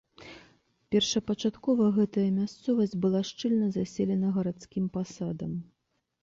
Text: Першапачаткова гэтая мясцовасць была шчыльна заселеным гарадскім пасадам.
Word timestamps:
Першапачаткова 0.93 1.89
гэтая 1.97 2.25
мясцовасць 2.39 2.97
была 3.03 3.21
шчыльна 3.31 3.67
заселеным 3.77 4.33
гарадскім 4.39 4.89
пасадам. 4.97 5.53